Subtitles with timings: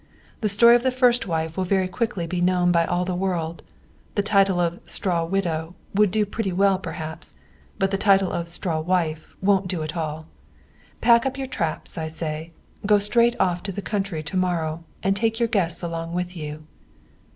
[0.39, 3.61] The story of the first wife will very quickly be known by all the world.
[4.15, 7.35] The title of straw widow would do pretty well perhaps,
[7.77, 10.25] but the title of straw wife won't do at all.
[11.01, 12.51] Pack up your traps, I say,
[12.83, 16.63] go straight off to the country to morrow, and take your guests along with you."